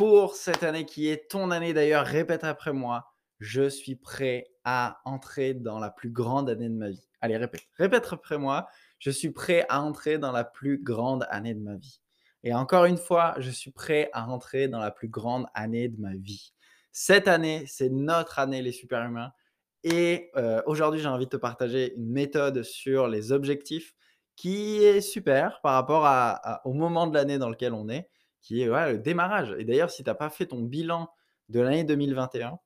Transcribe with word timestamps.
pour 0.00 0.34
cette 0.34 0.62
année 0.62 0.86
qui 0.86 1.08
est 1.08 1.30
ton 1.30 1.50
année 1.50 1.74
d'ailleurs, 1.74 2.06
répète 2.06 2.42
après 2.42 2.72
moi, 2.72 3.12
je 3.38 3.68
suis 3.68 3.96
prêt 3.96 4.46
à 4.64 4.98
entrer 5.04 5.52
dans 5.52 5.78
la 5.78 5.90
plus 5.90 6.08
grande 6.08 6.48
année 6.48 6.70
de 6.70 6.74
ma 6.74 6.88
vie. 6.88 7.06
Allez, 7.20 7.36
répète, 7.36 7.64
répète 7.76 8.08
après 8.10 8.38
moi, 8.38 8.66
je 8.98 9.10
suis 9.10 9.30
prêt 9.30 9.66
à 9.68 9.82
entrer 9.82 10.16
dans 10.16 10.32
la 10.32 10.42
plus 10.42 10.82
grande 10.82 11.26
année 11.28 11.52
de 11.52 11.60
ma 11.60 11.76
vie. 11.76 12.00
Et 12.44 12.54
encore 12.54 12.86
une 12.86 12.96
fois, 12.96 13.34
je 13.40 13.50
suis 13.50 13.72
prêt 13.72 14.08
à 14.14 14.26
entrer 14.26 14.68
dans 14.68 14.78
la 14.78 14.90
plus 14.90 15.08
grande 15.08 15.44
année 15.52 15.88
de 15.88 16.00
ma 16.00 16.14
vie. 16.14 16.54
Cette 16.92 17.28
année, 17.28 17.64
c'est 17.66 17.90
notre 17.90 18.38
année 18.38 18.62
les 18.62 18.72
super-humains. 18.72 19.32
Et 19.84 20.30
euh, 20.34 20.62
aujourd'hui, 20.64 21.02
j'ai 21.02 21.08
envie 21.08 21.26
de 21.26 21.30
te 21.30 21.36
partager 21.36 21.92
une 21.96 22.10
méthode 22.10 22.62
sur 22.62 23.06
les 23.06 23.32
objectifs 23.32 23.94
qui 24.34 24.82
est 24.82 25.02
super 25.02 25.60
par 25.60 25.74
rapport 25.74 26.08
au 26.64 26.72
moment 26.72 27.06
de 27.06 27.12
l'année 27.12 27.36
dans 27.36 27.50
lequel 27.50 27.74
on 27.74 27.90
est 27.90 28.08
qui 28.40 28.62
est 28.62 28.66
le 28.66 28.98
démarrage. 28.98 29.54
Et 29.58 29.64
d'ailleurs, 29.64 29.90
si 29.90 30.02
tu 30.02 30.10
n'as 30.10 30.14
pas 30.14 30.30
fait 30.30 30.46
ton 30.46 30.62
bilan 30.62 31.10
de 31.48 31.60
l'année 31.60 31.84
2021, 31.84 32.58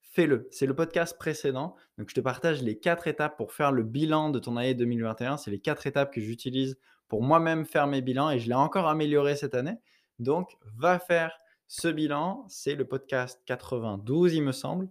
fais-le. 0.00 0.48
C'est 0.50 0.66
le 0.66 0.74
podcast 0.74 1.16
précédent. 1.18 1.74
Donc, 1.98 2.10
je 2.10 2.14
te 2.14 2.20
partage 2.20 2.62
les 2.62 2.78
quatre 2.78 3.06
étapes 3.06 3.36
pour 3.36 3.52
faire 3.52 3.72
le 3.72 3.82
bilan 3.82 4.30
de 4.30 4.38
ton 4.38 4.56
année 4.56 4.74
2021. 4.74 5.36
C'est 5.36 5.50
les 5.50 5.60
quatre 5.60 5.86
étapes 5.86 6.12
que 6.12 6.20
j'utilise 6.20 6.78
pour 7.08 7.22
moi-même 7.22 7.64
faire 7.64 7.86
mes 7.86 8.02
bilans 8.02 8.30
et 8.30 8.38
je 8.38 8.48
l'ai 8.48 8.54
encore 8.54 8.88
amélioré 8.88 9.36
cette 9.36 9.54
année. 9.54 9.76
Donc, 10.18 10.56
va 10.76 10.98
faire 10.98 11.38
ce 11.66 11.88
bilan. 11.88 12.44
C'est 12.48 12.74
le 12.74 12.86
podcast 12.86 13.40
92, 13.46 14.34
il 14.34 14.42
me 14.42 14.52
semble. 14.52 14.88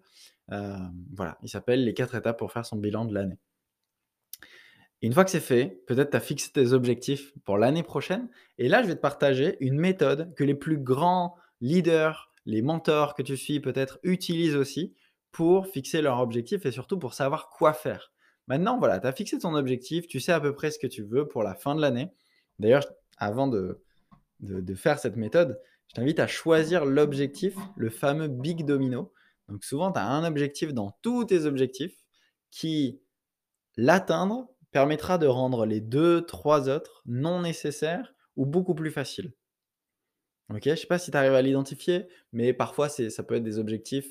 Euh, 0.52 0.78
voilà, 1.14 1.38
il 1.42 1.50
s'appelle 1.50 1.84
Les 1.84 1.94
quatre 1.94 2.16
étapes 2.16 2.38
pour 2.38 2.52
faire 2.52 2.66
son 2.66 2.78
bilan 2.78 3.06
de 3.06 3.14
l'année 3.14 3.38
une 5.02 5.14
fois 5.14 5.24
que 5.24 5.32
c'est 5.32 5.40
fait, 5.40 5.84
peut-être 5.86 6.12
tu 6.12 6.18
as 6.18 6.22
fixé 6.22 6.52
tes 6.52 6.74
objectifs 6.74 7.34
pour 7.44 7.58
l'année 7.58 7.84
prochaine. 7.84 8.30
Et 8.58 8.68
là, 8.68 8.82
je 8.82 8.88
vais 8.88 8.96
te 8.96 9.02
partager 9.02 9.58
une 9.60 9.78
méthode 9.78 10.34
que 10.36 10.44
les 10.44 10.56
plus 10.56 10.78
grands 10.78 11.36
leaders, 11.62 12.32
les 12.46 12.62
mentors 12.62 13.14
que 13.14 13.22
tu 13.22 13.38
suis 13.38 13.60
peut-être 13.60 14.00
utilisent 14.04 14.56
aussi 14.56 14.96
pour 15.32 15.68
fixer 15.68 16.02
leurs 16.02 16.20
objectifs 16.20 16.66
et 16.66 16.72
surtout 16.72 16.98
pour 16.98 17.14
savoir 17.14 17.50
quoi 17.50 17.74
faire. 17.74 18.12
Maintenant, 18.48 18.80
voilà, 18.80 19.00
tu 19.00 19.08
as 19.08 19.12
fixé 19.12 19.38
ton 19.38 19.54
objectif, 19.54 20.08
tu 20.08 20.20
sais 20.20 20.32
à 20.32 20.40
peu 20.40 20.56
près 20.56 20.72
ce 20.72 20.80
que 20.80 20.88
tu 20.88 21.04
veux 21.04 21.28
pour 21.28 21.44
la 21.44 21.54
fin 21.54 21.76
de 21.76 21.82
l'année. 21.82 22.10
D'ailleurs, 22.60 22.86
avant 23.18 23.48
de, 23.48 23.84
de, 24.40 24.76
faire 24.76 25.00
cette 25.00 25.16
méthode, 25.16 25.60
je 25.90 25.96
t'invite 25.96 26.20
à 26.20 26.28
choisir 26.28 26.86
l'objectif, 26.86 27.56
le 27.76 27.90
fameux 27.90 28.28
big 28.28 28.66
domino. 28.66 29.12
Donc 29.50 29.64
souvent, 29.64 29.92
tu 29.92 30.00
as 30.00 30.08
un 30.08 30.24
objectif 30.24 30.74
dans 30.74 30.98
tous 31.02 31.26
tes 31.26 31.46
objectifs 31.46 32.04
qui 32.50 33.02
l'atteindre 33.76 34.50
permettra 34.72 35.18
de 35.18 35.28
rendre 35.28 35.66
les 35.66 35.82
deux, 35.82 36.26
trois 36.26 36.70
autres 36.70 37.02
non 37.06 37.42
nécessaires 37.42 38.14
ou 38.36 38.46
beaucoup 38.46 38.76
plus 38.76 38.92
faciles. 38.92 39.34
Ok, 40.50 40.62
je 40.64 40.70
ne 40.70 40.76
sais 40.76 40.88
pas 40.88 41.00
si 41.00 41.12
tu 41.12 41.18
arrives 41.18 41.34
à 41.34 41.42
l'identifier, 41.42 42.08
mais 42.32 42.54
parfois 42.54 42.88
ça 42.88 43.24
peut 43.24 43.36
être 43.36 43.44
des 43.44 43.60
objectifs 43.60 44.08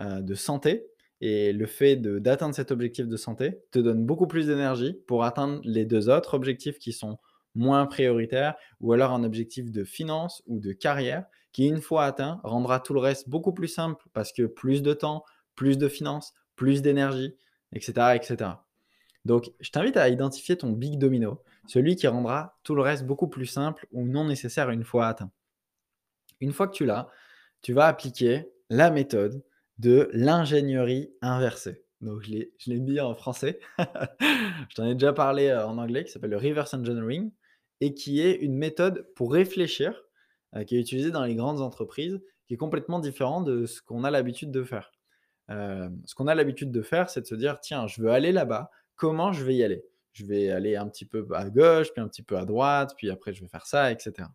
euh, 0.00 0.20
de 0.20 0.34
santé. 0.34 0.86
Et 1.20 1.52
le 1.52 1.66
fait 1.66 1.96
d'atteindre 1.96 2.54
cet 2.54 2.70
objectif 2.70 3.06
de 3.06 3.16
santé 3.16 3.62
te 3.70 3.78
donne 3.78 4.04
beaucoup 4.04 4.26
plus 4.26 4.48
d'énergie 4.48 4.94
pour 5.06 5.24
atteindre 5.24 5.60
les 5.64 5.86
deux 5.86 6.10
autres 6.10 6.34
objectifs 6.34 6.78
qui 6.78 6.92
sont 6.92 7.18
moins 7.54 7.86
prioritaires, 7.86 8.54
ou 8.80 8.92
alors 8.92 9.12
un 9.12 9.24
objectif 9.24 9.70
de 9.70 9.84
finance 9.84 10.42
ou 10.46 10.60
de 10.60 10.72
carrière 10.72 11.24
qui, 11.52 11.68
une 11.68 11.80
fois 11.80 12.04
atteint, 12.04 12.40
rendra 12.44 12.80
tout 12.80 12.92
le 12.92 13.00
reste 13.00 13.30
beaucoup 13.30 13.54
plus 13.54 13.68
simple 13.68 14.04
parce 14.12 14.32
que 14.32 14.42
plus 14.42 14.82
de 14.82 14.92
temps, 14.92 15.24
plus 15.54 15.78
de 15.78 15.88
finances, 15.88 16.34
plus 16.54 16.82
d'énergie, 16.82 17.34
etc., 17.72 18.14
etc. 18.14 18.50
Donc, 19.26 19.52
je 19.60 19.70
t'invite 19.70 19.96
à 19.96 20.08
identifier 20.08 20.56
ton 20.56 20.70
big 20.70 20.98
domino, 20.98 21.42
celui 21.66 21.96
qui 21.96 22.06
rendra 22.06 22.58
tout 22.62 22.76
le 22.76 22.82
reste 22.82 23.04
beaucoup 23.04 23.26
plus 23.26 23.46
simple 23.46 23.86
ou 23.90 24.06
non 24.06 24.24
nécessaire 24.24 24.70
une 24.70 24.84
fois 24.84 25.08
atteint. 25.08 25.32
Une 26.40 26.52
fois 26.52 26.68
que 26.68 26.74
tu 26.74 26.86
l'as, 26.86 27.08
tu 27.60 27.72
vas 27.72 27.86
appliquer 27.86 28.48
la 28.70 28.90
méthode 28.90 29.42
de 29.78 30.08
l'ingénierie 30.12 31.10
inversée. 31.22 31.82
Donc, 32.00 32.22
je 32.22 32.70
l'ai 32.70 32.78
mis 32.78 33.00
en 33.00 33.14
français. 33.14 33.58
je 33.78 34.74
t'en 34.76 34.86
ai 34.86 34.94
déjà 34.94 35.12
parlé 35.12 35.48
euh, 35.48 35.66
en 35.66 35.76
anglais, 35.78 36.04
qui 36.04 36.12
s'appelle 36.12 36.30
le 36.30 36.36
reverse 36.36 36.72
engineering, 36.74 37.32
et 37.80 37.94
qui 37.94 38.20
est 38.20 38.34
une 38.34 38.56
méthode 38.56 39.08
pour 39.16 39.32
réfléchir, 39.32 40.04
euh, 40.54 40.62
qui 40.62 40.76
est 40.76 40.80
utilisée 40.80 41.10
dans 41.10 41.24
les 41.24 41.34
grandes 41.34 41.60
entreprises, 41.60 42.20
qui 42.46 42.54
est 42.54 42.58
complètement 42.58 43.00
différent 43.00 43.40
de 43.40 43.66
ce 43.66 43.82
qu'on 43.82 44.04
a 44.04 44.10
l'habitude 44.12 44.52
de 44.52 44.62
faire. 44.62 44.92
Euh, 45.50 45.88
ce 46.04 46.14
qu'on 46.14 46.28
a 46.28 46.34
l'habitude 46.34 46.70
de 46.70 46.82
faire, 46.82 47.10
c'est 47.10 47.22
de 47.22 47.26
se 47.26 47.34
dire, 47.34 47.58
tiens, 47.60 47.88
je 47.88 48.00
veux 48.00 48.10
aller 48.10 48.30
là-bas, 48.30 48.70
comment 48.96 49.32
je 49.32 49.44
vais 49.44 49.54
y 49.54 49.62
aller? 49.62 49.84
Je 50.12 50.24
vais 50.24 50.50
aller 50.50 50.76
un 50.76 50.88
petit 50.88 51.04
peu 51.04 51.26
à 51.32 51.48
gauche, 51.50 51.92
puis 51.92 52.02
un 52.02 52.08
petit 52.08 52.22
peu 52.22 52.36
à 52.36 52.44
droite, 52.44 52.94
puis 52.96 53.10
après 53.10 53.32
je 53.32 53.42
vais 53.42 53.48
faire 53.48 53.66
ça, 53.66 53.92
etc. 53.92 54.28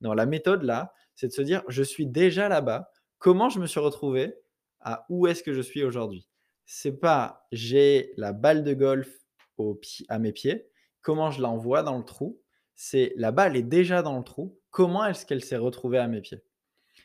Non, 0.00 0.12
la 0.12 0.26
méthode 0.26 0.62
là, 0.62 0.92
c'est 1.14 1.28
de 1.28 1.32
se 1.32 1.42
dire, 1.42 1.62
je 1.68 1.82
suis 1.82 2.06
déjà 2.06 2.48
là-bas, 2.48 2.90
comment 3.18 3.48
je 3.48 3.58
me 3.60 3.66
suis 3.66 3.80
retrouvé 3.80 4.34
à 4.80 5.06
où 5.08 5.26
est-ce 5.26 5.42
que 5.42 5.52
je 5.52 5.60
suis 5.60 5.82
aujourd'hui? 5.82 6.28
C'est 6.66 6.98
pas 6.98 7.46
j'ai 7.52 8.12
la 8.16 8.32
balle 8.32 8.64
de 8.64 8.74
golf 8.74 9.08
au 9.56 9.80
à 10.08 10.18
mes 10.18 10.32
pieds, 10.32 10.68
comment 11.00 11.30
je 11.30 11.40
l'envoie 11.40 11.82
dans 11.82 11.98
le 11.98 12.04
trou, 12.04 12.40
c'est 12.74 13.12
la 13.16 13.32
balle 13.32 13.56
est 13.56 13.62
déjà 13.62 14.02
dans 14.02 14.18
le 14.18 14.24
trou, 14.24 14.58
comment 14.70 15.04
est-ce 15.04 15.26
qu'elle 15.26 15.42
s'est 15.42 15.56
retrouvée 15.56 15.98
à 15.98 16.06
mes 16.06 16.20
pieds? 16.20 16.42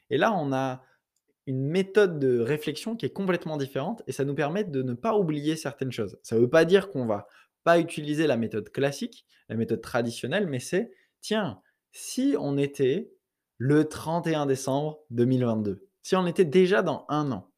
Et 0.10 0.18
là, 0.18 0.34
on 0.34 0.54
a 0.54 0.84
une 1.46 1.62
méthode 1.66 2.20
de 2.20 2.40
réflexion 2.40 2.96
qui 2.96 3.06
est 3.06 3.14
complètement 3.14 3.58
différente 3.58 4.02
et 4.08 4.12
ça 4.12 4.24
nous 4.24 4.36
permet 4.36 4.64
de 4.64 4.82
ne 4.82 4.94
pas 4.94 5.16
oublier 5.16 5.56
certaines 5.56 5.92
choses. 5.92 6.18
Ça 6.24 6.36
ne 6.36 6.42
veut 6.42 6.50
pas 6.50 6.66
dire 6.66 6.90
qu'on 6.90 7.06
va 7.06 7.28
pas 7.64 7.80
utiliser 7.80 8.28
la 8.28 8.38
méthode 8.38 8.70
classique, 8.70 9.26
la 9.50 9.56
méthode 9.56 9.82
traditionnelle, 9.82 10.48
mais 10.48 10.60
c'est, 10.60 10.92
tiens, 11.22 11.62
si 11.92 12.36
on 12.40 12.58
était 12.58 13.12
le 13.58 13.86
31 13.86 14.46
décembre 14.46 15.00
2022, 15.12 15.88
si 16.02 16.16
on 16.16 16.26
était 16.28 16.46
déjà 16.46 16.82
dans 16.82 17.06
un 17.10 17.32
an 17.32 17.50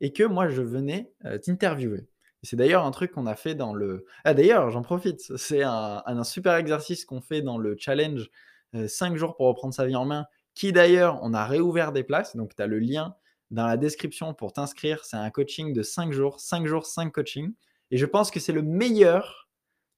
et 0.00 0.12
que 0.12 0.24
moi 0.24 0.48
je 0.48 0.62
venais 0.62 1.12
euh, 1.24 1.38
t'interviewer. 1.38 2.08
C'est 2.44 2.56
d'ailleurs 2.56 2.84
un 2.84 2.90
truc 2.90 3.12
qu'on 3.12 3.26
a 3.26 3.36
fait 3.36 3.54
dans 3.54 3.72
le... 3.72 4.04
Ah 4.24 4.34
d'ailleurs, 4.34 4.70
j'en 4.70 4.82
profite, 4.82 5.20
c'est 5.36 5.62
un, 5.62 6.24
super 6.24 6.56
exercice 6.56 7.04
qu'on 7.04 7.20
fait 7.20 7.42
dans 7.42 7.58
le 7.58 7.76
challenge 7.78 8.30
5 8.74 9.12
euh, 9.12 9.16
jours 9.16 9.36
pour 9.36 9.46
reprendre 9.46 9.74
sa 9.74 9.86
vie 9.86 9.96
en 9.96 10.04
main, 10.04 10.26
qui 10.54 10.72
d'ailleurs, 10.72 11.20
on 11.22 11.34
a 11.34 11.46
réouvert 11.46 11.92
des 11.92 12.02
places, 12.02 12.36
donc 12.36 12.54
tu 12.54 12.62
as 12.62 12.66
le 12.66 12.78
lien 12.78 13.14
dans 13.52 13.66
la 13.66 13.76
description 13.76 14.34
pour 14.34 14.52
t'inscrire. 14.52 15.04
C'est 15.04 15.16
un 15.16 15.30
coaching 15.30 15.72
de 15.72 15.82
5 15.82 16.12
jours, 16.12 16.40
5 16.40 16.66
jours, 16.66 16.86
5 16.86 17.12
coachings. 17.12 17.52
Et 17.90 17.98
je 17.98 18.06
pense 18.06 18.30
que 18.30 18.40
c'est 18.40 18.52
le 18.52 18.62
meilleur 18.62 19.48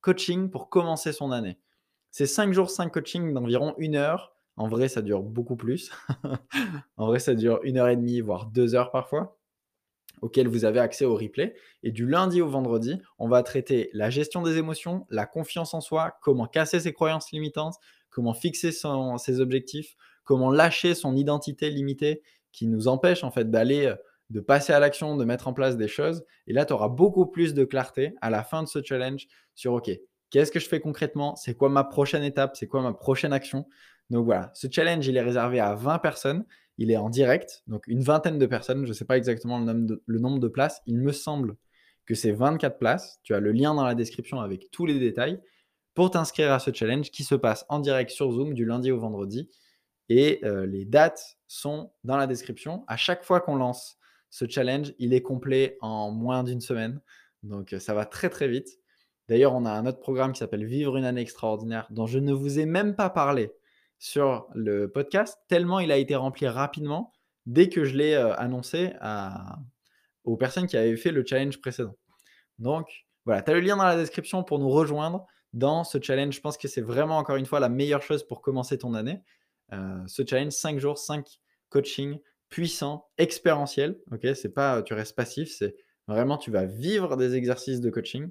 coaching 0.01 0.51
pour 0.51 0.69
commencer 0.69 1.13
son 1.13 1.31
année. 1.31 1.59
C'est 2.11 2.27
5 2.27 2.53
jours, 2.53 2.69
5 2.69 2.93
coachings 2.93 3.33
d'environ 3.33 3.75
une 3.79 3.97
heure. 3.97 4.35
En 4.57 4.69
vrai, 4.69 4.89
ça 4.89 5.03
dure 5.03 5.23
beaucoup 5.23 5.57
plus. 5.57 5.91
en 6.97 7.07
vrai, 7.07 7.21
ça 7.21 7.35
dure 7.35 7.61
une 7.63 7.79
heure 7.79 7.89
et 7.89 7.97
demie, 7.97 8.21
voire 8.21 8.47
deux 8.47 8.75
heures 8.75 8.91
parfois, 8.91 9.39
auquel 10.21 10.49
vous 10.49 10.65
avez 10.65 10.81
accès 10.81 11.05
au 11.05 11.15
replay. 11.15 11.55
Et 11.85 11.93
du 11.93 12.07
lundi 12.07 12.43
au 12.43 12.49
vendredi, 12.49 13.01
on 13.19 13.29
va 13.29 13.43
traiter 13.45 13.89
la 13.93 14.11
gestion 14.11 14.43
des 14.43 14.59
émotions, 14.59 15.07
la 15.11 15.27
confiance 15.27 15.75
en 15.75 15.81
soi, 15.81 16.17
comment 16.23 16.47
casser 16.47 16.81
ses 16.81 16.93
croyances 16.93 17.31
limitantes, 17.31 17.77
comment 18.11 18.35
fixer 18.35 18.73
ses 18.73 19.41
objectifs, 19.41 19.97
comment 20.25 20.51
lâcher 20.51 20.95
son 20.95 21.17
identité 21.17 21.71
limitée 21.71 22.23
qui 22.55 22.69
nous 22.69 22.89
empêche 22.89 23.25
en 23.25 23.31
fait 23.31 23.51
d'aller, 23.51 23.87
euh, 23.87 23.97
de 24.31 24.41
passer 24.41 24.73
à 24.73 24.79
l'action, 24.79 25.17
de 25.17 25.25
mettre 25.25 25.49
en 25.49 25.53
place 25.53 25.77
des 25.77 25.89
choses. 25.89 26.25
Et 26.47 26.53
là, 26.53 26.65
tu 26.65 26.73
auras 26.73 26.89
beaucoup 26.89 27.27
plus 27.27 27.53
de 27.53 27.65
clarté 27.65 28.15
à 28.23 28.31
la 28.31 28.45
fin 28.45 28.63
de 28.63 28.69
ce 28.69 28.83
challenge 28.83 29.27
sur, 29.55 29.75
OK, 29.75 29.91
qu'est-ce 30.31 30.53
que 30.53 30.61
je 30.61 30.69
fais 30.69 30.81
concrètement? 30.81 31.37
C'est 31.37 31.55
quoi 31.55 31.69
ma 31.69 31.85
prochaine 31.85 32.23
étape? 32.23 32.57
C'est 32.57 32.69
quoi 32.69 32.81
ma 32.81 32.95
prochaine 32.95 33.33
action? 33.33 33.67
Donc 34.09 34.25
voilà, 34.25 34.51
ce 34.55 34.69
challenge, 34.71 35.07
il 35.07 35.17
est 35.17 35.23
réservé 35.23 35.59
à 35.61 35.75
20 35.75 35.99
personnes. 35.99 36.47
Il 36.79 36.91
est 36.91 36.97
en 36.97 37.09
direct, 37.09 37.63
donc 37.67 37.87
une 37.87 38.03
vingtaine 38.03 38.39
de 38.39 38.47
personnes. 38.47 38.85
Je 38.85 38.89
ne 38.89 38.95
sais 38.95 39.05
pas 39.05 39.17
exactement 39.17 39.59
le 39.59 39.65
nombre, 39.65 39.87
de, 39.87 40.03
le 40.07 40.19
nombre 40.19 40.39
de 40.39 40.49
places. 40.49 40.81
Il 40.87 40.99
me 40.99 41.13
semble 41.13 41.57
que 42.07 42.15
c'est 42.15 42.33
24 42.33 42.79
places. 42.79 43.21
Tu 43.23 43.35
as 43.35 43.41
le 43.41 43.53
lien 43.53 43.75
dans 43.75 43.85
la 43.85 43.95
description 43.95 44.41
avec 44.41 44.71
tous 44.71 44.87
les 44.87 44.99
détails 44.99 45.41
pour 45.95 46.11
t'inscrire 46.11 46.53
à 46.53 46.59
ce 46.59 46.73
challenge 46.73 47.11
qui 47.11 47.25
se 47.25 47.35
passe 47.35 47.65
en 47.69 47.79
direct 47.79 48.11
sur 48.11 48.31
Zoom 48.33 48.55
du 48.55 48.65
lundi 48.65 48.91
au 48.91 48.99
vendredi. 48.99 49.49
Et 50.09 50.41
les 50.43 50.85
dates 50.85 51.39
sont 51.47 51.93
dans 52.05 52.17
la 52.17 52.27
description. 52.27 52.85
À 52.89 52.97
chaque 52.97 53.25
fois 53.25 53.41
qu'on 53.41 53.57
lance 53.57 53.99
ce 54.31 54.47
challenge, 54.49 54.93
il 54.99 55.15
est 55.15 55.23
complet 55.23 55.79
en 55.81 56.11
moins 56.11 56.45
d'une 56.45 56.61
semaine. 56.61 57.01
Donc 57.43 57.75
ça 57.79 57.95
va 57.95 58.05
très 58.05 58.29
très 58.29 58.49
vite. 58.49 58.69
D'ailleurs, 59.29 59.55
on 59.55 59.65
a 59.65 59.71
un 59.71 59.87
autre 59.87 60.01
programme 60.01 60.33
qui 60.33 60.41
s'appelle 60.41 60.67
Vivre 60.67 60.97
une 60.97 61.05
année 61.05 61.23
extraordinaire, 61.23 61.87
dont 61.91 62.07
je 62.07 62.19
ne 62.19 62.33
vous 62.33 62.59
ai 62.59 62.67
même 62.67 62.95
pas 62.95 63.09
parlé 63.09 63.53
sur 63.99 64.47
le 64.55 64.91
podcast, 64.91 65.39
tellement 65.49 65.81
il 65.81 65.91
a 65.91 65.97
été 65.97 66.15
rempli 66.15 66.47
rapidement 66.47 67.13
dès 67.47 67.71
que 67.71 67.85
je 67.85 67.97
l'ai 67.97 68.15
annoncé 68.15 68.93
à, 69.01 69.59
aux 70.25 70.37
personnes 70.37 70.67
qui 70.67 70.77
avaient 70.77 70.97
fait 70.97 71.11
le 71.11 71.25
challenge 71.25 71.61
précédent. 71.61 71.97
Donc 72.59 72.87
voilà, 73.25 73.41
tu 73.41 73.51
as 73.51 73.55
le 73.55 73.61
lien 73.61 73.77
dans 73.77 73.85
la 73.85 73.97
description 73.97 74.43
pour 74.45 74.59
nous 74.59 74.69
rejoindre 74.69 75.27
dans 75.53 75.85
ce 75.85 75.99
challenge. 76.01 76.35
Je 76.35 76.41
pense 76.41 76.59
que 76.59 76.69
c'est 76.69 76.83
vraiment 76.83 77.17
encore 77.17 77.37
une 77.37 77.47
fois 77.47 77.61
la 77.61 77.69
meilleure 77.69 78.03
chose 78.03 78.27
pour 78.27 78.43
commencer 78.43 78.77
ton 78.77 78.95
année. 78.95 79.23
Ce 79.71 80.23
challenge, 80.27 80.53
5 80.53 80.79
jours, 80.79 80.99
5 80.99 81.27
coachings 81.69 82.21
puissants, 82.49 83.09
expérientiels. 83.19 83.99
Ok, 84.13 84.27
c'est 84.35 84.55
pas 84.55 84.83
tu 84.83 84.95
restes 84.95 85.17
passif, 85.17 85.51
c'est 85.57 85.77
vraiment 86.07 86.39
tu 86.39 86.51
vas 86.51 86.67
vivre 86.67 87.17
des 87.17 87.35
exercices 87.35 87.81
de 87.81 87.91
coaching. 87.91 88.31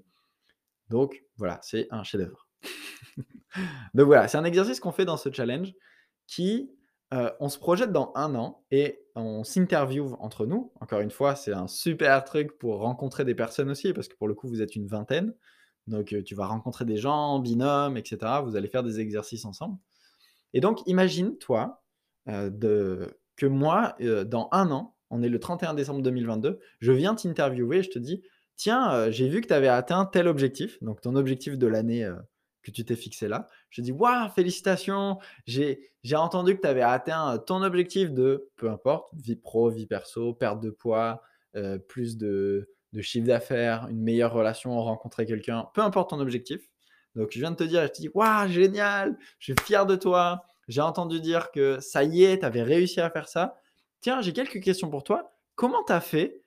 Donc 0.89 1.23
voilà, 1.37 1.59
c'est 1.61 1.87
un 1.91 2.03
chef-d'œuvre. 2.03 2.47
Donc 3.93 4.05
voilà, 4.05 4.27
c'est 4.27 4.37
un 4.37 4.43
exercice 4.43 4.79
qu'on 4.79 4.91
fait 4.91 5.05
dans 5.05 5.17
ce 5.17 5.31
challenge 5.31 5.73
qui, 6.27 6.71
euh, 7.13 7.31
on 7.39 7.49
se 7.49 7.59
projette 7.59 7.91
dans 7.91 8.11
un 8.15 8.33
an 8.35 8.63
et 8.71 8.99
on 9.15 9.43
s'interviewe 9.43 10.15
entre 10.19 10.45
nous. 10.45 10.71
Encore 10.79 11.01
une 11.01 11.11
fois, 11.11 11.35
c'est 11.35 11.53
un 11.53 11.67
super 11.67 12.23
truc 12.23 12.57
pour 12.57 12.79
rencontrer 12.79 13.25
des 13.25 13.35
personnes 13.35 13.69
aussi, 13.69 13.93
parce 13.93 14.07
que 14.07 14.15
pour 14.15 14.27
le 14.27 14.33
coup, 14.33 14.47
vous 14.47 14.61
êtes 14.61 14.75
une 14.75 14.87
vingtaine. 14.87 15.33
Donc 15.85 16.13
euh, 16.13 16.23
tu 16.23 16.33
vas 16.33 16.47
rencontrer 16.47 16.85
des 16.85 16.97
gens, 16.97 17.39
binômes, 17.39 17.97
etc. 17.97 18.17
Vous 18.43 18.55
allez 18.55 18.69
faire 18.69 18.83
des 18.83 18.99
exercices 18.99 19.45
ensemble. 19.45 19.77
Et 20.53 20.61
donc, 20.61 20.81
imagine, 20.85 21.37
toi, 21.37 21.83
euh, 22.29 23.07
que 23.35 23.45
moi, 23.45 23.95
dans 24.25 24.49
un 24.51 24.71
an, 24.71 24.95
on 25.09 25.21
est 25.23 25.29
le 25.29 25.39
31 25.39 25.73
décembre 25.73 26.01
2022, 26.01 26.59
je 26.79 26.91
viens 26.91 27.15
t'interviewer 27.15 27.77
et 27.79 27.83
je 27.83 27.89
te 27.89 27.99
dis, 27.99 28.21
tiens, 28.55 29.09
j'ai 29.11 29.27
vu 29.27 29.41
que 29.41 29.47
tu 29.47 29.53
avais 29.53 29.67
atteint 29.67 30.05
tel 30.05 30.27
objectif, 30.27 30.81
donc 30.83 31.01
ton 31.01 31.15
objectif 31.15 31.57
de 31.57 31.67
l'année 31.67 32.09
que 32.61 32.71
tu 32.71 32.85
t'es 32.85 32.95
fixé 32.95 33.27
là. 33.27 33.49
Je 33.69 33.81
dis, 33.81 33.91
waouh, 33.91 34.29
félicitations, 34.29 35.19
j'ai 35.45 35.89
entendu 36.15 36.55
que 36.55 36.61
tu 36.61 36.67
avais 36.67 36.81
atteint 36.81 37.37
ton 37.39 37.61
objectif 37.63 38.11
de, 38.11 38.49
peu 38.55 38.69
importe, 38.69 39.13
vie 39.15 39.35
pro, 39.35 39.69
vie 39.69 39.87
perso, 39.87 40.33
perte 40.33 40.61
de 40.61 40.69
poids, 40.69 41.21
plus 41.87 42.17
de, 42.17 42.69
de 42.93 43.01
chiffre 43.01 43.27
d'affaires, 43.27 43.87
une 43.89 44.01
meilleure 44.01 44.31
relation, 44.31 44.79
rencontrer 44.81 45.25
quelqu'un, 45.25 45.67
peu 45.73 45.81
importe 45.81 46.11
ton 46.11 46.19
objectif. 46.19 46.69
Donc, 47.15 47.29
je 47.31 47.39
viens 47.39 47.51
de 47.51 47.55
te 47.55 47.63
dire, 47.63 47.83
je 47.83 47.87
te 47.87 48.01
dis, 48.01 48.09
waouh, 48.13 48.47
génial, 48.49 49.17
je 49.39 49.53
suis 49.53 49.63
fier 49.63 49.85
de 49.85 49.95
toi. 49.95 50.43
J'ai 50.67 50.81
entendu 50.81 51.19
dire 51.19 51.51
que 51.51 51.79
ça 51.79 52.03
y 52.03 52.23
est, 52.23 52.39
tu 52.39 52.45
avais 52.45 52.63
réussi 52.63 52.99
à 53.01 53.09
faire 53.09 53.27
ça. 53.27 53.59
Tiens, 54.01 54.21
j'ai 54.21 54.33
quelques 54.33 54.61
questions 54.61 54.89
pour 54.89 55.03
toi. 55.03 55.31
Comment 55.55 55.83
tu 55.83 55.93
as 55.93 56.01
fait 56.01 56.41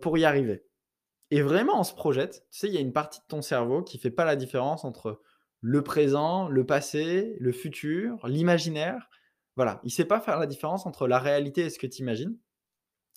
pour 0.00 0.16
y 0.16 0.24
arriver? 0.24 0.64
Et 1.30 1.42
vraiment, 1.42 1.80
on 1.80 1.84
se 1.84 1.94
projette. 1.94 2.46
Tu 2.50 2.58
sais, 2.60 2.68
il 2.68 2.74
y 2.74 2.78
a 2.78 2.80
une 2.80 2.92
partie 2.92 3.20
de 3.20 3.24
ton 3.28 3.42
cerveau 3.42 3.82
qui 3.82 3.98
fait 3.98 4.10
pas 4.10 4.24
la 4.24 4.36
différence 4.36 4.84
entre 4.84 5.20
le 5.60 5.82
présent, 5.82 6.48
le 6.48 6.64
passé, 6.64 7.36
le 7.40 7.52
futur, 7.52 8.26
l'imaginaire. 8.28 9.10
Voilà, 9.56 9.80
il 9.84 9.90
sait 9.90 10.04
pas 10.04 10.20
faire 10.20 10.38
la 10.38 10.46
différence 10.46 10.86
entre 10.86 11.08
la 11.08 11.18
réalité 11.18 11.62
et 11.62 11.70
ce 11.70 11.78
que 11.78 11.86
tu 11.86 12.02
imagines. 12.02 12.36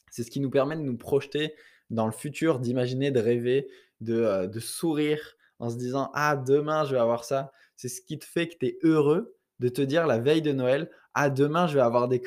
C'est 0.10 0.24
ce 0.24 0.32
qui 0.32 0.40
nous 0.40 0.50
permet 0.50 0.76
de 0.76 0.82
nous 0.82 0.98
projeter 0.98 1.54
dans 1.90 2.06
le 2.06 2.12
futur, 2.12 2.60
d'imaginer, 2.60 3.12
de 3.12 3.20
rêver, 3.20 3.68
de, 4.02 4.16
euh, 4.16 4.48
de, 4.48 4.60
sourire 4.60 5.36
en 5.60 5.70
se 5.70 5.78
disant 5.78 6.12
Ah, 6.14 6.36
demain, 6.36 6.86
je 6.86 6.94
vais 6.94 7.02
avoir 7.02 7.24
ça. 7.24 7.52
C'est 7.76 7.90
ce 7.90 8.02
qui 8.02 8.18
te 8.20 8.26
fait 8.26 8.48
que 8.48 8.56
tu 8.60 8.68
es 8.68 8.78
heureux 8.84 9.36
de 9.60 9.70
te 9.70 9.82
dire 9.82 10.08
la 10.08 10.20
veille 10.20 10.42
de 10.42 10.52
Noël 10.52 10.90
Ah, 11.14 11.30
demain, 11.30 11.68
je 11.68 11.76
vais 11.76 11.82
avoir 11.82 12.08
des, 12.08 12.22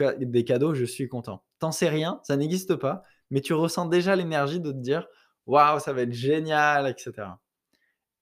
cadeaux, 0.45 0.75
je 0.75 0.85
suis 0.85 1.09
content. 1.09 1.43
T'en 1.59 1.73
sais 1.73 1.89
rien, 1.89 2.21
ça 2.25 2.37
n'existe 2.37 2.77
pas, 2.77 3.03
mais 3.31 3.41
tu 3.41 3.53
ressens 3.53 3.87
déjà 3.87 4.17
l'énergie 4.17 4.61
de 4.61 4.73
te 4.73 4.77
dire 4.77 5.07
Waouh, 5.47 5.81
ça 5.81 5.93
va 5.93 6.03
être 6.03 6.13
génial, 6.13 6.89
etc 6.89 7.25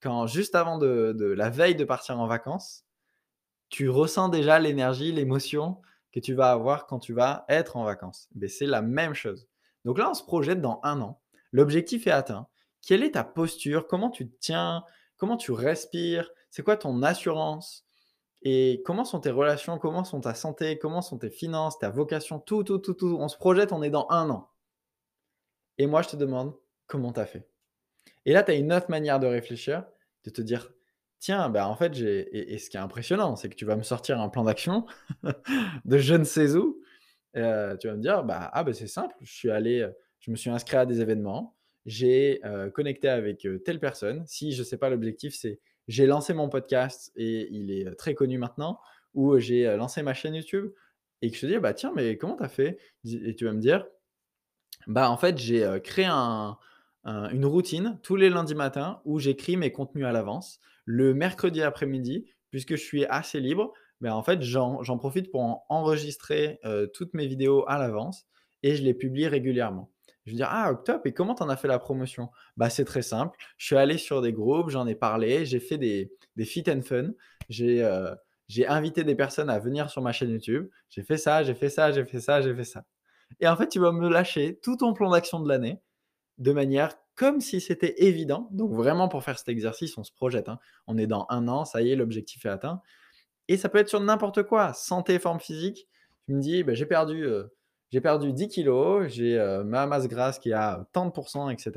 quand 0.00 0.26
juste 0.26 0.54
avant 0.54 0.78
de, 0.78 1.34
la 1.36 1.50
veille 1.50 1.74
de 1.74 1.84
partir 1.84 2.18
en 2.18 2.26
vacances, 2.26 2.84
tu 3.68 3.88
ressens 3.88 4.28
déjà 4.28 4.58
l'énergie, 4.58 5.12
l'émotion 5.12 5.80
que 6.12 6.20
tu 6.20 6.34
vas 6.34 6.50
avoir 6.50 6.86
quand 6.86 6.98
tu 6.98 7.12
vas 7.12 7.44
être 7.48 7.76
en 7.76 7.84
vacances. 7.84 8.28
Mais 8.34 8.48
c'est 8.48 8.66
la 8.66 8.82
même 8.82 9.14
chose. 9.14 9.46
Donc 9.84 9.98
là, 9.98 10.10
on 10.10 10.14
se 10.14 10.24
projette 10.24 10.60
dans 10.60 10.80
un 10.82 11.00
an. 11.00 11.20
L'objectif 11.52 12.06
est 12.06 12.12
atteint. 12.12 12.48
Quelle 12.82 13.04
est 13.04 13.12
ta 13.12 13.24
posture? 13.24 13.86
Comment 13.86 14.10
tu 14.10 14.28
te 14.28 14.36
tiens? 14.40 14.84
Comment 15.20 15.36
tu 15.36 15.52
respires 15.52 16.30
C'est 16.50 16.62
quoi 16.62 16.78
ton 16.78 17.02
assurance 17.02 17.86
Et 18.40 18.82
comment 18.86 19.04
sont 19.04 19.20
tes 19.20 19.30
relations 19.30 19.78
Comment 19.78 20.02
sont 20.02 20.22
ta 20.22 20.32
santé 20.32 20.78
Comment 20.78 21.02
sont 21.02 21.18
tes 21.18 21.28
finances, 21.28 21.78
ta 21.78 21.90
vocation 21.90 22.40
Tout, 22.40 22.64
tout, 22.64 22.78
tout, 22.78 22.94
tout. 22.94 23.18
On 23.20 23.28
se 23.28 23.36
projette, 23.36 23.70
on 23.72 23.82
est 23.82 23.90
dans 23.90 24.06
un 24.08 24.30
an. 24.30 24.50
Et 25.76 25.86
moi, 25.86 26.00
je 26.00 26.08
te 26.08 26.16
demande, 26.16 26.54
comment 26.86 27.12
tu 27.12 27.20
as 27.20 27.26
fait? 27.26 27.46
Et 28.24 28.32
là, 28.32 28.42
tu 28.42 28.50
as 28.50 28.54
une 28.54 28.72
autre 28.72 28.90
manière 28.90 29.20
de 29.20 29.26
réfléchir, 29.26 29.84
de 30.24 30.30
te 30.30 30.40
dire, 30.40 30.72
tiens, 31.18 31.50
bah, 31.50 31.68
en 31.68 31.76
fait. 31.76 31.94
Et, 31.98 32.56
ce 32.58 32.70
qui 32.70 32.78
est 32.78 32.80
impressionnant, 32.80 33.36
c'est 33.36 33.50
que 33.50 33.56
tu 33.56 33.66
vas 33.66 33.76
me 33.76 33.82
sortir 33.82 34.18
un 34.22 34.30
plan 34.30 34.44
d'action 34.44 34.86
de 35.84 35.98
je 35.98 36.14
ne 36.14 36.24
sais 36.24 36.56
où. 36.56 36.80
Euh, 37.36 37.76
tu 37.76 37.88
vas 37.88 37.94
me 37.94 38.00
dire, 38.00 38.24
bah, 38.24 38.50
ah, 38.54 38.64
bah, 38.64 38.72
c'est 38.72 38.86
simple, 38.86 39.14
je 39.20 39.30
suis 39.30 39.50
allé, 39.50 39.86
je 40.20 40.30
me 40.30 40.36
suis 40.36 40.48
inscrit 40.48 40.78
à 40.78 40.86
des 40.86 41.02
événements, 41.02 41.58
j'ai 41.86 42.40
connecté 42.74 43.08
avec 43.08 43.46
telle 43.64 43.80
personne. 43.80 44.24
Si 44.26 44.52
je 44.52 44.60
ne 44.60 44.64
sais 44.64 44.76
pas, 44.76 44.90
l'objectif, 44.90 45.34
c'est 45.34 45.60
j'ai 45.88 46.06
lancé 46.06 46.34
mon 46.34 46.48
podcast 46.48 47.10
et 47.16 47.48
il 47.50 47.70
est 47.72 47.94
très 47.96 48.14
connu 48.14 48.38
maintenant, 48.38 48.80
ou 49.14 49.38
j'ai 49.38 49.64
lancé 49.76 50.02
ma 50.02 50.14
chaîne 50.14 50.34
YouTube 50.34 50.70
et 51.22 51.30
que 51.30 51.36
je 51.36 51.40
te 51.40 51.46
dis, 51.46 51.58
bah 51.58 51.74
tiens, 51.74 51.92
mais 51.94 52.16
comment 52.16 52.36
tu 52.36 52.44
as 52.44 52.48
fait 52.48 52.78
Et 53.04 53.34
tu 53.34 53.44
vas 53.44 53.52
me 53.52 53.60
dire, 53.60 53.86
bah 54.86 55.10
en 55.10 55.16
fait, 55.16 55.36
j'ai 55.38 55.66
créé 55.82 56.06
un, 56.08 56.58
une 57.04 57.44
routine 57.44 57.98
tous 58.02 58.16
les 58.16 58.30
lundis 58.30 58.54
matins 58.54 59.00
où 59.04 59.18
j'écris 59.18 59.56
mes 59.56 59.72
contenus 59.72 60.04
à 60.04 60.12
l'avance. 60.12 60.60
Le 60.84 61.14
mercredi 61.14 61.62
après-midi, 61.62 62.26
puisque 62.50 62.76
je 62.76 62.82
suis 62.82 63.04
assez 63.06 63.40
libre, 63.40 63.72
ben 64.00 64.12
en 64.12 64.22
fait, 64.22 64.42
j'en 64.42 64.98
profite 64.98 65.30
pour 65.30 65.64
enregistrer 65.68 66.60
toutes 66.94 67.14
mes 67.14 67.26
vidéos 67.26 67.64
à 67.68 67.78
l'avance 67.78 68.26
et 68.62 68.76
je 68.76 68.82
les 68.82 68.94
publie 68.94 69.26
régulièrement. 69.28 69.90
Je 70.26 70.32
vais 70.32 70.36
dire, 70.36 70.48
ah, 70.50 70.74
top, 70.84 71.06
et 71.06 71.12
comment 71.12 71.34
tu 71.34 71.42
en 71.42 71.48
as 71.48 71.56
fait 71.56 71.68
la 71.68 71.78
promotion? 71.78 72.30
Bah, 72.56 72.70
C'est 72.70 72.84
très 72.84 73.02
simple. 73.02 73.38
Je 73.56 73.66
suis 73.66 73.76
allé 73.76 73.98
sur 73.98 74.20
des 74.20 74.32
groupes, 74.32 74.70
j'en 74.70 74.86
ai 74.86 74.94
parlé, 74.94 75.46
j'ai 75.46 75.60
fait 75.60 75.78
des, 75.78 76.12
des 76.36 76.44
fit 76.44 76.64
and 76.68 76.82
fun, 76.82 77.10
euh, 77.60 78.14
j'ai 78.48 78.66
invité 78.66 79.04
des 79.04 79.14
personnes 79.14 79.50
à 79.50 79.58
venir 79.58 79.90
sur 79.90 80.02
ma 80.02 80.12
chaîne 80.12 80.30
YouTube, 80.30 80.68
j'ai 80.88 81.02
fait 81.02 81.16
ça, 81.16 81.42
j'ai 81.42 81.54
fait 81.54 81.70
ça, 81.70 81.92
j'ai 81.92 82.04
fait 82.04 82.20
ça, 82.20 82.40
j'ai 82.42 82.54
fait 82.54 82.64
ça. 82.64 82.84
Et 83.38 83.48
en 83.48 83.56
fait, 83.56 83.68
tu 83.68 83.78
vas 83.78 83.92
me 83.92 84.08
lâcher 84.08 84.58
tout 84.62 84.76
ton 84.76 84.92
plan 84.92 85.10
d'action 85.10 85.40
de 85.40 85.48
l'année 85.48 85.80
de 86.38 86.52
manière 86.52 86.94
comme 87.14 87.40
si 87.40 87.60
c'était 87.60 88.02
évident. 88.02 88.48
Donc 88.50 88.72
vraiment 88.72 89.08
pour 89.08 89.22
faire 89.22 89.38
cet 89.38 89.48
exercice, 89.48 89.96
on 89.98 90.04
se 90.04 90.12
projette. 90.12 90.48
Hein. 90.48 90.58
On 90.86 90.96
est 90.96 91.06
dans 91.06 91.26
un 91.28 91.48
an, 91.48 91.64
ça 91.64 91.82
y 91.82 91.92
est, 91.92 91.96
l'objectif 91.96 92.46
est 92.46 92.48
atteint. 92.48 92.80
Et 93.46 93.56
ça 93.56 93.68
peut 93.68 93.78
être 93.78 93.88
sur 93.88 94.00
n'importe 94.00 94.42
quoi. 94.44 94.72
Santé, 94.72 95.18
forme 95.18 95.40
physique. 95.40 95.86
Tu 96.26 96.32
me 96.32 96.40
dis, 96.40 96.62
bah, 96.62 96.74
j'ai 96.74 96.86
perdu, 96.86 97.24
euh, 97.26 97.44
j'ai 97.90 98.00
perdu 98.00 98.32
10 98.32 98.48
kilos, 98.48 99.08
j'ai 99.08 99.38
euh, 99.38 99.64
ma 99.64 99.86
masse 99.86 100.08
grasse 100.08 100.38
qui 100.38 100.50
est 100.50 100.54
à 100.54 100.86
tant 100.92 101.06
de 101.06 101.10
pourcents, 101.10 101.50
etc. 101.50 101.72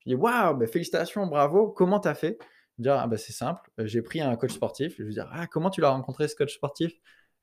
Je 0.00 0.10
dis, 0.10 0.14
waouh, 0.14 0.66
félicitations, 0.66 1.26
bravo, 1.26 1.68
comment 1.70 2.00
tu 2.00 2.08
as 2.08 2.14
fait 2.14 2.38
Je 2.78 2.82
dire, 2.82 2.94
ah, 2.94 3.06
bah, 3.06 3.18
c'est 3.18 3.32
simple, 3.32 3.68
euh, 3.80 3.86
j'ai 3.86 4.02
pris 4.02 4.20
un 4.20 4.36
coach 4.36 4.52
sportif. 4.52 4.96
Je 4.98 5.04
vais 5.04 5.10
dire, 5.10 5.28
ah, 5.32 5.46
comment 5.46 5.70
tu 5.70 5.80
l'as 5.80 5.90
rencontré 5.90 6.28
ce 6.28 6.36
coach 6.36 6.54
sportif? 6.54 6.92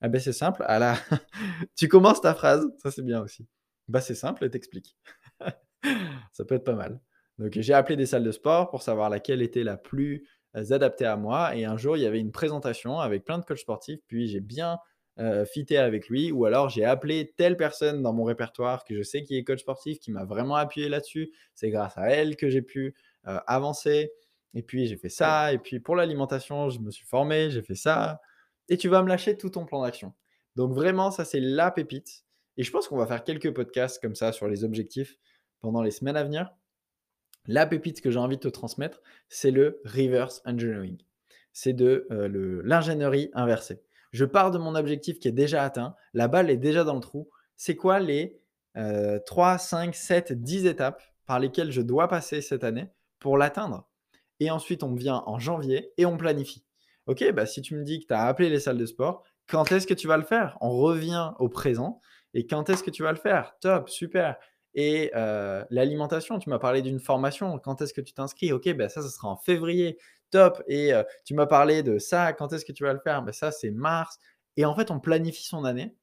Ah, 0.02 0.08
bah, 0.08 0.20
C'est 0.20 0.34
simple, 0.34 0.66
tu 1.76 1.88
commences 1.88 2.22
ta 2.22 2.34
phrase, 2.34 2.68
ça 2.82 2.92
c'est 2.92 3.04
bien 3.04 3.22
aussi. 3.22 3.48
Bah, 3.88 4.02
c'est 4.02 4.16
simple, 4.16 4.50
t'explique 4.50 4.98
ça 6.34 6.46
peut 6.46 6.56
être 6.56 6.64
pas 6.64 6.74
mal. 6.76 7.00
Donc 7.38 7.54
j'ai 7.54 7.74
appelé 7.74 7.98
des 7.98 8.06
salles 8.06 8.24
de 8.24 8.32
sport 8.32 8.70
pour 8.70 8.82
savoir 8.82 9.10
laquelle 9.10 9.42
était 9.42 9.64
la 9.64 9.78
plus 9.78 10.28
euh, 10.56 10.72
adaptée 10.72 11.06
à 11.06 11.18
moi. 11.18 11.56
Et 11.56 11.66
un 11.66 11.78
jour, 11.78 11.98
il 11.98 12.04
y 12.04 12.06
avait 12.06 12.20
une 12.20 12.32
présentation 12.32 13.00
avec 13.00 13.26
plein 13.26 13.38
de 13.38 13.46
coachs 13.46 13.60
sportifs. 13.60 14.00
Puis 14.08 14.28
j'ai 14.28 14.40
bien 14.40 14.80
euh, 15.18 15.46
fité 15.46 15.78
avec 15.78 16.10
lui. 16.10 16.32
Ou 16.32 16.46
alors 16.46 16.70
j'ai 16.70 16.84
appelé 16.84 17.34
telle 17.38 17.56
personne 17.58 18.02
dans 18.02 18.14
mon 18.14 18.24
répertoire 18.24 18.84
que 18.84 18.96
je 18.96 19.02
sais 19.02 19.24
qui 19.24 19.38
est 19.38 19.44
coach 19.44 19.62
sportif, 19.62 20.00
qui 20.00 20.12
m'a 20.12 20.26
vraiment 20.26 20.56
appuyé 20.56 20.90
là-dessus. 20.90 21.32
C'est 21.54 21.70
grâce 21.70 21.98
à 21.98 22.10
elle 22.10 22.36
que 22.36 22.50
j'ai 22.50 22.62
pu 22.62 22.96
euh, 23.28 23.40
avancer. 23.48 24.12
Et 24.54 24.62
puis 24.62 24.88
j'ai 24.88 24.98
fait 24.98 25.10
ça. 25.10 25.54
Et 25.54 25.58
puis 25.58 25.80
pour 25.80 25.96
l'alimentation, 25.96 26.70
je 26.70 26.80
me 26.80 26.92
suis 26.92 27.06
formé, 27.06 27.50
j'ai 27.50 27.62
fait 27.62 27.76
ça. 27.76 28.22
Et 28.68 28.78
tu 28.78 28.90
vas 28.90 29.02
me 29.04 29.08
lâcher 29.08 29.38
tout 29.38 29.50
ton 29.50 29.66
plan 29.66 29.84
d'action. 29.84 30.14
Donc 30.56 30.74
vraiment, 30.74 31.12
ça 31.12 31.24
c'est 31.24 31.40
la 31.40 31.72
pépite. 31.72 32.26
Et 32.58 32.64
je 32.64 32.72
pense 32.72 32.88
qu'on 32.88 32.98
va 32.98 33.08
faire 33.08 33.24
quelques 33.24 33.54
podcasts 33.54 34.02
comme 34.02 34.16
ça 34.16 34.32
sur 34.32 34.48
les 34.48 34.64
objectifs 34.64 35.18
pendant 35.62 35.82
les 35.82 35.92
semaines 35.92 36.18
à 36.18 36.24
venir. 36.24 36.52
La 37.48 37.66
pépite 37.66 38.02
que 38.02 38.10
j'ai 38.12 38.20
envie 38.20 38.38
de 38.38 38.42
te 38.42 38.48
transmettre, 38.48 39.02
c'est 39.30 39.52
le 39.52 39.82
reverse 39.86 40.42
engineering. 40.46 40.98
C'est 41.54 41.74
de 41.74 42.08
euh, 42.12 42.62
l'ingénierie 42.64 43.30
inversée. 43.34 43.82
Je 44.16 44.24
pars 44.24 44.50
de 44.50 44.58
mon 44.58 44.76
objectif 44.76 45.20
qui 45.20 45.28
est 45.28 45.34
déjà 45.34 45.62
atteint, 45.62 45.94
la 46.14 46.30
balle 46.30 46.50
est 46.50 46.56
déjà 46.56 46.86
dans 46.86 46.94
le 46.96 47.02
trou. 47.02 47.30
C'est 47.58 47.76
quoi 47.76 48.00
les 48.00 48.40
3, 49.26 49.58
5, 49.58 49.94
7, 49.94 50.32
10 50.42 50.68
étapes 50.68 51.04
par 51.26 51.38
lesquelles 51.38 51.74
je 51.74 51.82
dois 51.82 52.08
passer 52.08 52.40
cette 52.40 52.64
année 52.64 52.88
pour 53.20 53.38
l'atteindre? 53.38 53.90
Et 54.40 54.50
ensuite, 54.50 54.84
on 54.84 54.96
vient 54.96 55.22
en 55.26 55.38
janvier 55.38 55.92
et 55.98 56.06
on 56.06 56.16
planifie. 56.16 56.64
Ok, 57.08 57.30
bah 57.34 57.46
si 57.46 57.62
tu 57.62 57.76
me 57.76 57.84
dis 57.84 58.00
que 58.00 58.08
tu 58.08 58.14
as 58.14 58.24
appelé 58.24 58.50
les 58.50 58.62
salles 58.62 58.78
de 58.78 58.86
sport, 58.86 59.24
quand 59.50 59.74
est-ce 59.74 59.86
que 59.86 59.94
tu 59.94 60.08
vas 60.08 60.16
le 60.16 60.24
faire? 60.24 60.58
On 60.62 60.70
revient 60.70 61.34
au 61.40 61.50
présent. 61.50 62.00
Et 62.34 62.48
quand 62.48 62.70
est-ce 62.70 62.84
que 62.84 62.92
tu 62.92 63.04
vas 63.04 63.12
le 63.12 63.18
faire? 63.18 63.58
Top, 63.60 63.90
super. 63.90 64.38
Et 64.76 65.12
l'alimentation, 65.70 66.40
tu 66.40 66.50
m'as 66.50 66.60
parlé 66.60 66.82
d'une 66.82 67.00
formation. 67.02 67.60
Quand 67.60 67.82
est-ce 67.82 67.94
que 67.94 68.02
tu 68.02 68.14
t'inscris? 68.14 68.54
Ok, 68.54 68.74
ben 68.76 68.88
ça, 68.88 69.02
ça 69.02 69.10
sera 69.10 69.28
en 69.28 69.36
février. 69.36 69.98
Top. 70.32 70.64
Et 70.68 70.92
tu 71.24 71.34
m'as 71.34 71.46
parlé 71.46 71.84
de 71.84 71.98
ça. 72.00 72.34
Quand 72.34 72.52
est-ce 72.54 72.66
que 72.66 72.72
tu 72.72 72.84
vas 72.84 72.94
le 72.94 73.00
faire? 73.00 73.22
Ben 73.22 73.32
Ça, 73.32 73.52
c'est 73.52 73.72
mars. 73.72 74.20
Et 74.58 74.66
en 74.66 74.76
fait, 74.76 74.92
on 74.92 75.00
planifie 75.00 75.46
son 75.46 75.66
année. 75.66 75.96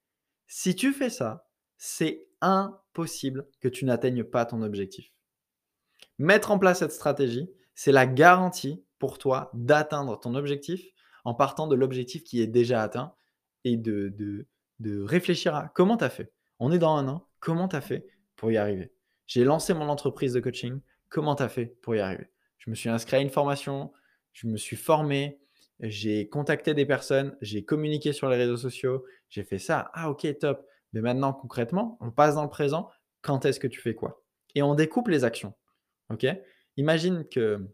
Si 0.47 0.76
tu 0.76 0.93
fais 0.93 1.11
ça, 1.11 1.47
c'est 1.79 2.26
impossible 2.41 3.47
que 3.61 3.69
tu 3.69 3.85
n'atteignes 3.85 4.25
pas 4.25 4.45
ton 4.45 4.62
objectif. 4.62 5.12
Mettre 6.19 6.50
en 6.50 6.59
place 6.59 6.81
cette 6.81 6.93
stratégie, 6.93 7.50
c'est 7.75 7.93
la 7.93 8.07
garantie 8.07 8.85
pour 8.99 9.19
toi 9.19 9.50
d'atteindre 9.55 10.21
ton 10.21 10.35
objectif 10.35 10.85
en 11.25 11.35
partant 11.35 11.67
de 11.67 11.75
l'objectif 11.75 12.23
qui 12.25 12.41
est 12.41 12.47
déjà 12.47 12.83
atteint 12.83 13.14
et 13.64 13.76
de, 13.76 14.09
de, 14.11 14.47
de 14.81 15.02
réfléchir 15.02 15.55
à 15.55 15.69
comment 15.75 15.97
tu 15.97 16.05
as 16.05 16.11
fait? 16.11 16.33
On 16.59 16.71
est 16.71 16.79
dans 16.79 16.97
un 16.97 17.09
an, 17.09 17.26
comment 17.41 17.69
tu 17.69 17.76
as 17.76 17.81
fait 17.81 18.07
pour 18.37 18.50
y 18.50 18.57
arriver? 18.57 18.93
J'ai 19.26 19.45
lancé 19.45 19.73
mon 19.73 19.88
entreprise 19.88 20.33
de 20.35 20.41
coaching, 20.41 20.81
comment 21.09 21.35
tu 21.35 21.43
as 21.43 21.49
fait 21.49 21.67
pour 21.81 21.95
y 21.95 22.00
arriver? 22.00 22.31
Je 22.59 22.71
me 22.71 22.75
suis 22.75 22.91
inscrit 22.91 23.17
à 23.17 23.21
une 23.21 23.31
formation, 23.31 23.93
je 24.33 24.47
me 24.47 24.57
suis 24.57 24.77
formé, 24.77 25.41
j'ai 25.81 26.29
contacté 26.29 26.75
des 26.75 26.87
personnes, 26.87 27.37
j'ai 27.41 27.65
communiqué 27.65 28.12
sur 28.12 28.29
les 28.29 28.37
réseaux 28.37 28.57
sociaux, 28.57 29.05
j'ai 29.29 29.45
fait 29.45 29.59
ça. 29.59 29.91
Ah 29.95 30.11
ok, 30.11 30.27
top. 30.39 30.67
Mais 30.93 31.01
maintenant, 31.01 31.33
concrètement, 31.33 31.99
on 32.01 32.11
passe 32.11 32.35
dans 32.35 32.45
le 32.45 32.51
présent. 32.51 32.89
Quand 33.23 33.45
est-ce 33.45 33.61
que 33.61 33.67
tu 33.67 33.81
fais 33.81 33.95
quoi? 33.95 34.23
Et 34.55 34.62
on 34.62 34.75
découpe 34.75 35.09
les 35.09 35.25
actions. 35.25 35.55
Ok? 36.11 36.27
Imagine 36.77 37.27
que 37.29 37.67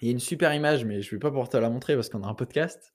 il 0.00 0.06
y 0.06 0.10
a 0.10 0.12
une 0.12 0.20
super 0.20 0.54
image, 0.54 0.84
mais 0.84 1.02
je 1.02 1.08
ne 1.08 1.10
vais 1.12 1.18
pas 1.18 1.28
pouvoir 1.28 1.48
te 1.48 1.56
la 1.56 1.70
montrer 1.70 1.96
parce 1.96 2.08
qu'on 2.08 2.22
a 2.22 2.28
un 2.28 2.34
podcast. 2.34 2.92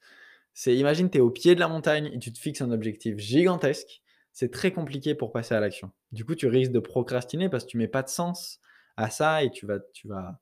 C'est 0.54 0.76
imagine, 0.76 1.10
tu 1.10 1.18
es 1.18 1.22
au 1.22 1.32
pied 1.32 1.56
de 1.56 1.60
la 1.60 1.68
montagne 1.68 2.10
et 2.14 2.20
tu 2.20 2.32
te 2.32 2.40
fixes 2.40 2.62
un 2.62 2.72
objectif 2.72 3.18
gigantesque. 3.18 4.02
C'est 4.32 4.52
très 4.52 4.72
compliqué 4.72 5.14
pour 5.14 5.32
passer 5.32 5.54
à 5.54 5.60
l'action. 5.60 5.92
Du 6.12 6.26
coup, 6.26 6.36
tu 6.36 6.48
risques 6.48 6.72
de 6.72 6.80
procrastiner 6.80 7.50
parce 7.50 7.66
que 7.66 7.72
tu 7.72 7.78
mets 7.78 7.88
pas 7.88 8.04
de 8.04 8.10
sens 8.10 8.60
à 8.96 9.10
ça 9.10 9.44
et 9.44 9.52
tu 9.52 9.66
vas, 9.66 9.80
tu 9.94 10.08
vas, 10.08 10.40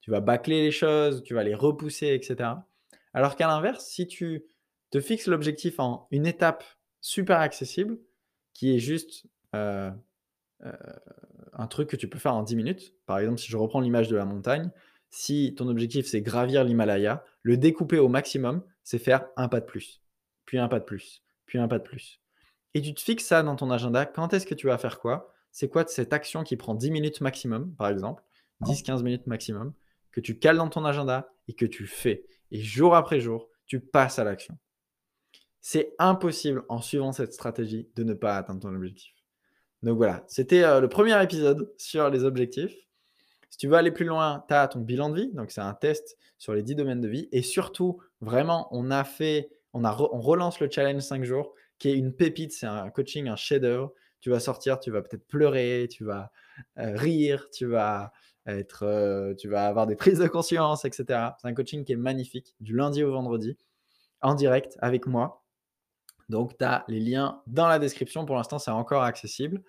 tu 0.00 0.10
vas 0.10 0.20
bâcler 0.20 0.62
les 0.62 0.70
choses, 0.70 1.22
tu 1.22 1.34
vas 1.34 1.44
les 1.44 1.54
repousser, 1.54 2.08
etc. 2.08 2.50
Alors 3.14 3.36
qu'à 3.36 3.46
l'inverse, 3.46 3.86
si 3.86 4.06
tu 4.06 4.44
te 4.90 5.00
fixes 5.00 5.26
l'objectif 5.26 5.80
en 5.80 6.06
une 6.10 6.26
étape 6.26 6.64
super 7.00 7.40
accessible, 7.40 7.98
qui 8.54 8.74
est 8.74 8.78
juste 8.78 9.26
euh, 9.54 9.90
euh, 10.64 10.72
un 11.52 11.66
truc 11.66 11.88
que 11.88 11.96
tu 11.96 12.08
peux 12.08 12.18
faire 12.18 12.34
en 12.34 12.42
10 12.42 12.56
minutes, 12.56 12.94
par 13.06 13.18
exemple, 13.18 13.38
si 13.38 13.50
je 13.50 13.56
reprends 13.56 13.80
l'image 13.80 14.08
de 14.08 14.16
la 14.16 14.24
montagne, 14.24 14.70
si 15.10 15.54
ton 15.56 15.68
objectif 15.68 16.06
c'est 16.06 16.20
gravir 16.20 16.64
l'Himalaya, 16.64 17.24
le 17.42 17.56
découper 17.56 17.98
au 17.98 18.08
maximum, 18.08 18.62
c'est 18.82 18.98
faire 18.98 19.26
un 19.36 19.48
pas 19.48 19.60
de 19.60 19.66
plus, 19.66 20.02
puis 20.44 20.58
un 20.58 20.68
pas 20.68 20.80
de 20.80 20.84
plus, 20.84 21.22
puis 21.46 21.58
un 21.58 21.68
pas 21.68 21.78
de 21.78 21.84
plus. 21.84 22.20
Et 22.74 22.82
tu 22.82 22.94
te 22.94 23.00
fixes 23.00 23.24
ça 23.24 23.42
dans 23.42 23.56
ton 23.56 23.70
agenda, 23.70 24.06
quand 24.06 24.32
est-ce 24.34 24.46
que 24.46 24.54
tu 24.54 24.66
vas 24.66 24.78
faire 24.78 24.98
quoi? 24.98 25.32
C'est 25.50 25.68
quoi 25.68 25.86
cette 25.86 26.12
action 26.12 26.42
qui 26.42 26.56
prend 26.56 26.74
10 26.74 26.90
minutes 26.90 27.20
maximum, 27.20 27.74
par 27.74 27.88
exemple, 27.88 28.22
10-15 28.62 29.02
minutes 29.02 29.26
maximum, 29.26 29.72
que 30.18 30.26
tu 30.26 30.36
cales 30.40 30.56
dans 30.56 30.68
ton 30.68 30.84
agenda 30.84 31.30
et 31.46 31.54
que 31.54 31.64
tu 31.64 31.86
fais. 31.86 32.24
Et 32.50 32.60
jour 32.60 32.96
après 32.96 33.20
jour, 33.20 33.48
tu 33.66 33.78
passes 33.78 34.18
à 34.18 34.24
l'action. 34.24 34.58
C'est 35.60 35.94
impossible 36.00 36.64
en 36.68 36.80
suivant 36.80 37.12
cette 37.12 37.32
stratégie 37.32 37.88
de 37.94 38.02
ne 38.02 38.14
pas 38.14 38.36
atteindre 38.36 38.58
ton 38.58 38.74
objectif. 38.74 39.14
Donc 39.84 39.96
voilà, 39.96 40.24
c'était 40.26 40.64
euh, 40.64 40.80
le 40.80 40.88
premier 40.88 41.22
épisode 41.22 41.72
sur 41.78 42.10
les 42.10 42.24
objectifs. 42.24 42.74
Si 43.50 43.58
tu 43.58 43.68
veux 43.68 43.76
aller 43.76 43.92
plus 43.92 44.06
loin, 44.06 44.44
tu 44.48 44.54
as 44.54 44.66
ton 44.66 44.80
bilan 44.80 45.10
de 45.10 45.20
vie. 45.20 45.32
Donc, 45.34 45.52
c'est 45.52 45.60
un 45.60 45.74
test 45.74 46.16
sur 46.36 46.52
les 46.52 46.64
10 46.64 46.74
domaines 46.74 47.00
de 47.00 47.08
vie. 47.08 47.28
Et 47.30 47.42
surtout, 47.42 48.02
vraiment, 48.20 48.68
on 48.72 48.90
a 48.90 49.04
fait, 49.04 49.50
on, 49.72 49.84
a 49.84 49.96
on 50.12 50.20
relance 50.20 50.58
le 50.58 50.68
challenge 50.68 51.02
5 51.02 51.22
jours, 51.22 51.54
qui 51.78 51.90
est 51.90 51.94
une 51.94 52.12
pépite. 52.12 52.52
C'est 52.52 52.66
un 52.66 52.90
coaching, 52.90 53.28
un 53.28 53.36
shader. 53.36 53.84
Tu 54.20 54.30
vas 54.30 54.40
sortir, 54.40 54.80
tu 54.80 54.90
vas 54.90 55.00
peut-être 55.00 55.28
pleurer, 55.28 55.86
tu 55.88 56.04
vas 56.04 56.32
euh, 56.78 56.96
rire, 56.96 57.48
tu 57.52 57.66
vas 57.66 58.12
être, 58.52 58.84
euh, 58.84 59.34
tu 59.34 59.48
vas 59.48 59.66
avoir 59.66 59.86
des 59.86 59.96
prises 59.96 60.18
de 60.18 60.28
conscience, 60.28 60.84
etc. 60.84 61.04
C'est 61.40 61.48
un 61.48 61.54
coaching 61.54 61.84
qui 61.84 61.92
est 61.92 61.96
magnifique, 61.96 62.56
du 62.60 62.76
lundi 62.76 63.02
au 63.02 63.12
vendredi, 63.12 63.56
en 64.22 64.34
direct 64.34 64.76
avec 64.80 65.06
moi. 65.06 65.44
Donc, 66.28 66.58
tu 66.58 66.64
as 66.64 66.84
les 66.88 67.00
liens 67.00 67.42
dans 67.46 67.68
la 67.68 67.78
description. 67.78 68.26
Pour 68.26 68.36
l'instant, 68.36 68.58
c'est 68.58 68.70
encore 68.70 69.02
accessible. 69.02 69.62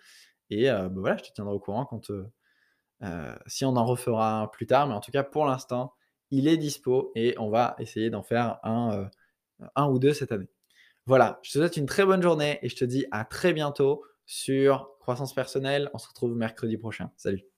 Et 0.49 0.69
euh, 0.69 0.89
bah 0.89 1.01
voilà, 1.01 1.17
je 1.17 1.23
te 1.23 1.33
tiendrai 1.33 1.53
au 1.53 1.59
courant 1.59 1.85
quand, 1.85 2.09
euh, 2.11 3.35
si 3.47 3.65
on 3.65 3.75
en 3.75 3.85
refera 3.85 4.49
plus 4.51 4.65
tard, 4.65 4.87
mais 4.87 4.93
en 4.93 4.99
tout 4.99 5.11
cas 5.11 5.23
pour 5.23 5.45
l'instant, 5.45 5.93
il 6.31 6.47
est 6.47 6.57
dispo 6.57 7.11
et 7.15 7.35
on 7.37 7.49
va 7.49 7.75
essayer 7.79 8.09
d'en 8.09 8.23
faire 8.23 8.59
un, 8.63 9.09
un 9.75 9.87
ou 9.87 9.99
deux 9.99 10.13
cette 10.13 10.31
année. 10.31 10.49
Voilà, 11.05 11.39
je 11.43 11.51
te 11.51 11.57
souhaite 11.59 11.77
une 11.77 11.85
très 11.85 12.05
bonne 12.05 12.21
journée 12.21 12.59
et 12.61 12.69
je 12.69 12.75
te 12.75 12.85
dis 12.85 13.05
à 13.11 13.25
très 13.25 13.53
bientôt 13.53 14.03
sur 14.25 14.89
croissance 14.99 15.33
personnelle. 15.33 15.89
On 15.93 15.97
se 15.97 16.07
retrouve 16.07 16.35
mercredi 16.35 16.77
prochain. 16.77 17.11
Salut 17.17 17.48